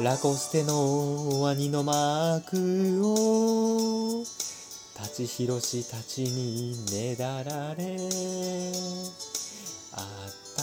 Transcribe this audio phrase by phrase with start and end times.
[0.00, 4.24] ラコステのワニのマークを
[4.98, 7.98] 立ち広したちにねだられ
[9.92, 10.62] あった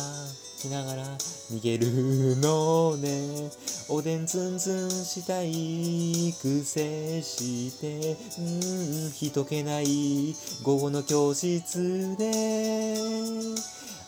[0.60, 1.04] きながら
[1.52, 3.52] 逃げるのね。
[3.88, 13.04] おでんツンツンしたい癖してうん人気ない午後の教室で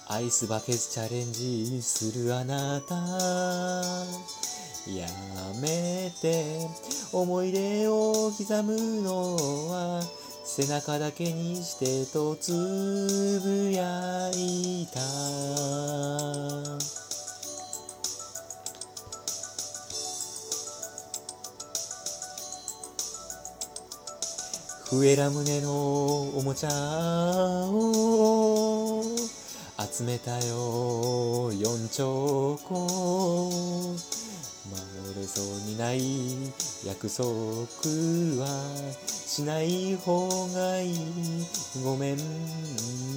[0.08, 4.61] アイスバケツチャレンジするあなた。
[4.98, 5.08] や
[5.62, 6.68] めて
[7.14, 9.36] 思い出を刻むの
[9.70, 10.02] は
[10.44, 15.00] 背中だけにしてとつぶやいた。
[24.90, 25.72] 笛ラムネの
[26.38, 29.02] おもちゃを
[29.80, 34.21] 集めたよ四兆個。
[34.70, 36.52] 守れそうにない
[36.86, 37.26] 約束
[38.40, 38.46] は
[39.08, 40.98] しない方がいい。
[41.84, 42.18] ごめん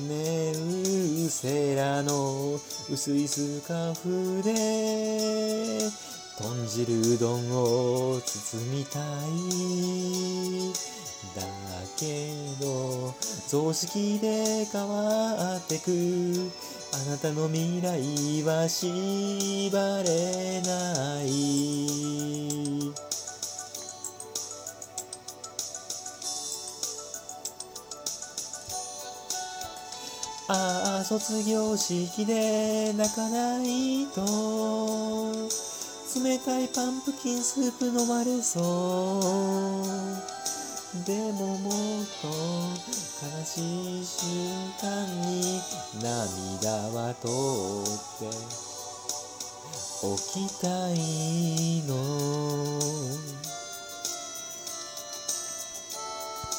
[0.09, 0.53] ね。
[1.27, 5.91] うせらの薄いスカーフで
[6.39, 9.03] 豚汁うどんを包みたい。
[11.35, 11.43] だ
[11.97, 13.15] けど
[13.49, 16.51] 雑式で変わってく。
[16.93, 18.93] あなたの未来は縛
[20.03, 20.94] れない。
[30.47, 35.33] ああ卒業式で泣かないと。
[36.23, 38.63] 冷たいパンプキンスープ飲まれそう。
[41.07, 41.73] でももっ
[42.21, 45.61] と悲しい瞬間に
[46.03, 48.37] 涙は通って
[50.05, 52.74] 起きたいの。